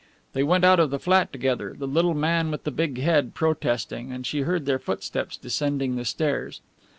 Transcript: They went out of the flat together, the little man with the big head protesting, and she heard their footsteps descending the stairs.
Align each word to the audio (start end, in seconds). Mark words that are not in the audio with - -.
They 0.33 0.41
went 0.41 0.63
out 0.65 0.79
of 0.79 0.89
the 0.89 0.97
flat 0.97 1.31
together, 1.31 1.75
the 1.77 1.85
little 1.85 2.15
man 2.15 2.49
with 2.49 2.63
the 2.63 2.71
big 2.71 2.97
head 2.99 3.35
protesting, 3.35 4.11
and 4.11 4.25
she 4.25 4.39
heard 4.41 4.65
their 4.65 4.79
footsteps 4.79 5.37
descending 5.37 5.95
the 5.95 6.05
stairs. 6.05 6.59